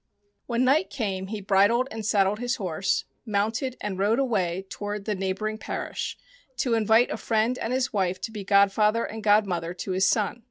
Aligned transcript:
When 0.47 0.63
night 0.63 0.89
came 0.89 1.27
he 1.27 1.41
bridled 1.41 1.87
and 1.91 2.03
saddled 2.03 2.39
his 2.39 2.55
horse, 2.55 3.05
mounted, 3.23 3.77
and 3.81 3.99
rode 3.99 4.17
away 4.17 4.65
toward 4.67 5.05
the 5.05 5.13
neighbouring 5.13 5.59
parish 5.59 6.17
to 6.57 6.73
invite 6.73 7.11
a 7.11 7.17
friend 7.17 7.55
and 7.59 7.71
his 7.71 7.93
wife 7.93 8.19
to 8.21 8.31
be 8.31 8.43
godfather 8.43 9.05
and 9.05 9.23
god 9.23 9.45
mother 9.45 9.75
to 9.75 9.91
his 9.91 10.07
son. 10.07 10.39